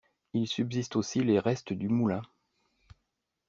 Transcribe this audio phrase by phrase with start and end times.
[0.33, 2.23] Il subsiste aussi les restes du moulin.